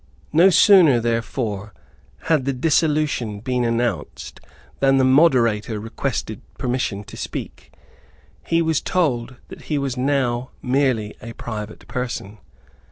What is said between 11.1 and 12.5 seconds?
a private person.